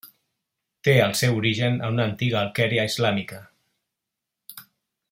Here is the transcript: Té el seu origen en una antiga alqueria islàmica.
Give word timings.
Té 0.87 0.95
el 1.07 1.13
seu 1.19 1.37
origen 1.41 1.77
en 1.89 1.95
una 1.99 2.09
antiga 2.13 2.41
alqueria 2.41 2.89
islàmica. 2.93 3.45